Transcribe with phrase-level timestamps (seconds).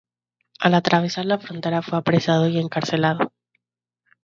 [0.59, 3.31] Al atravesar la frontera fue apresado y encarcelado.